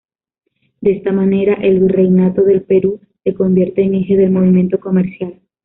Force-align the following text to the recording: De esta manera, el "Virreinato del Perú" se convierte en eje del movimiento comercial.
De 0.79 0.93
esta 0.93 1.11
manera, 1.11 1.53
el 1.53 1.81
"Virreinato 1.81 2.41
del 2.41 2.63
Perú" 2.63 2.99
se 3.23 3.35
convierte 3.35 3.83
en 3.83 3.93
eje 3.93 4.17
del 4.17 4.31
movimiento 4.31 4.79
comercial. 4.79 5.39